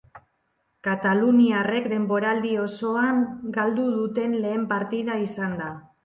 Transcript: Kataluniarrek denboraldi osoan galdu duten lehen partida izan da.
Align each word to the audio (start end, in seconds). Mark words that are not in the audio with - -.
Kataluniarrek 0.85 1.89
denboraldi 1.91 2.53
osoan 2.61 3.19
galdu 3.57 3.85
duten 3.97 4.33
lehen 4.47 4.65
partida 4.73 5.19
izan 5.27 5.55
da. 5.61 5.69